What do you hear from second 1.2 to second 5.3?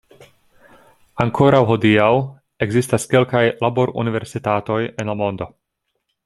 Ankoraŭ hodiaŭ ekzistas kelkaj labor-universitatoj en la